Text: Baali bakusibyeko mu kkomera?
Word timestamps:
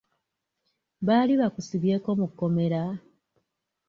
Baali 1.07 1.33
bakusibyeko 1.41 2.09
mu 2.19 2.27
kkomera? 2.31 2.81